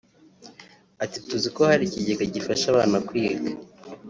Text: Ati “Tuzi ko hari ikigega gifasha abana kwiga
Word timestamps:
Ati 1.03 1.17
“Tuzi 1.27 1.49
ko 1.55 1.61
hari 1.69 1.83
ikigega 1.85 2.23
gifasha 2.35 2.65
abana 2.69 2.97
kwiga 3.07 3.49